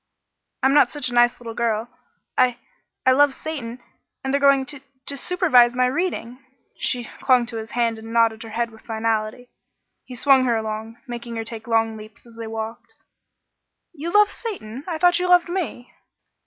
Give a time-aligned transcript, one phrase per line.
[0.63, 1.87] "I'm not such a nice little girl.
[2.35, 2.57] I
[3.05, 3.83] I love Satan
[4.23, 6.43] and they're going to to supervise my reading."
[6.75, 9.51] She clung to his hand and nodded her head with finality.
[10.03, 12.95] He swung her along, making her take long leaps as they walked.
[13.93, 14.83] "You love Satan?
[14.87, 15.93] I thought you loved me!"